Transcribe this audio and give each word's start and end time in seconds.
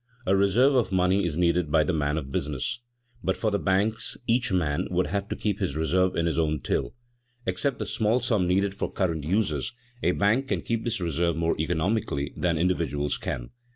A 0.25 0.35
reserve 0.35 0.73
of 0.73 0.91
money 0.91 1.23
is 1.23 1.37
needed 1.37 1.69
by 1.69 1.83
the 1.83 1.93
man 1.93 2.17
of 2.17 2.31
business. 2.31 2.79
But 3.23 3.37
for 3.37 3.51
the 3.51 3.59
banks 3.59 4.17
each 4.25 4.51
man 4.51 4.87
would 4.89 5.05
have 5.05 5.29
to 5.29 5.35
keep 5.35 5.59
his 5.59 5.75
reserve 5.75 6.15
in 6.15 6.25
his 6.25 6.39
own 6.39 6.59
till. 6.61 6.95
Except 7.45 7.77
the 7.77 7.85
small 7.85 8.19
sum 8.19 8.47
needed 8.47 8.73
for 8.73 8.91
current 8.91 9.23
uses, 9.23 9.73
a 10.01 10.13
bank 10.13 10.47
can 10.47 10.61
keep 10.63 10.85
this 10.85 10.99
reserve 11.01 11.35
more 11.35 11.55
economically 11.59 12.33
than 12.35 12.57
individuals 12.57 13.15
can. 13.19 13.51